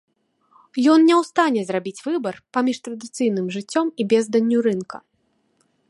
[0.93, 4.97] Ён не ў стане зрабіць выбар паміж традыцыйным жыццём і безданню рынка.